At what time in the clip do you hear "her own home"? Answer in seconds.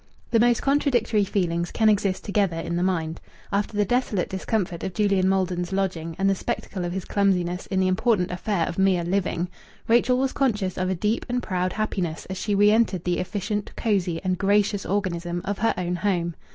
15.59-16.33